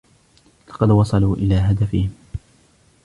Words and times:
لَقَد 0.69 0.89
وَصَلوا 0.91 1.35
إلى 1.35 1.55
هَدَفَهُم. 1.55 2.15